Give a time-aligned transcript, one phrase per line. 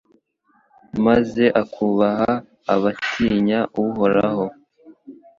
[1.05, 2.31] maze akubaha
[2.73, 4.45] abatinya Uhoraho